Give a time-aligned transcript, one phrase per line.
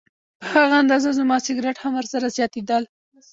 [0.39, 2.83] په هغه اندازه زما سګرټ هم ورسره زیاتېدل.